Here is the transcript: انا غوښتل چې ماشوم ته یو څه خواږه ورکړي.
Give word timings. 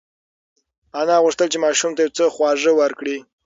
انا 0.99 1.15
غوښتل 1.23 1.47
چې 1.53 1.57
ماشوم 1.65 1.91
ته 1.95 1.99
یو 2.03 2.15
څه 2.17 2.23
خواږه 2.33 2.71
ورکړي. 2.81 3.17